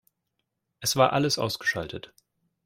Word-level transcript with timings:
Es 0.79 0.95
war 0.95 1.13
alles 1.13 1.37
ausgeschaltet. 1.37 2.11